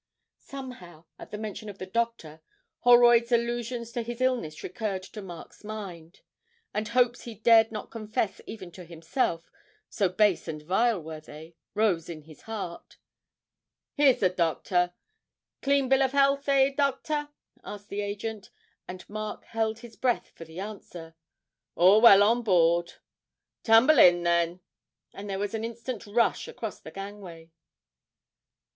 [0.39, 2.41] Somehow, at the mention of the doctor,
[2.79, 6.21] Holroyd's allusions to his illness recurred to Mark's mind,
[6.73, 9.51] and hopes he dared not confess even to himself,
[9.91, 12.97] so base and vile were they, rose in his heart.
[13.93, 14.95] 'Here's the doctor;
[15.61, 17.29] clean bill of health, eh, doctor?'
[17.63, 18.49] asked the agent
[18.87, 21.13] and Mark held his breath for the answer.
[21.75, 22.93] 'All well on board.'
[23.61, 24.61] 'Tumble in, then;'
[25.13, 27.51] and there was an instant rush across the gangway.